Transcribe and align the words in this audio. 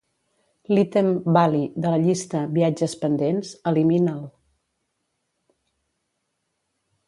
L'ítem 0.71 1.09
"Bali" 1.37 1.59
de 1.83 1.91
la 1.95 1.99
llista 2.07 2.41
"viatges 2.57 2.97
pendents" 3.05 3.53
elimina'l. 3.73 4.27